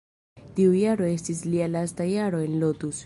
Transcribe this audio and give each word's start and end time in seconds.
Tiu 0.59 0.71
jaro 0.77 1.05
estis 1.17 1.43
lia 1.51 1.67
lasta 1.75 2.09
jaro 2.17 2.41
en 2.47 2.59
Lotus. 2.65 2.97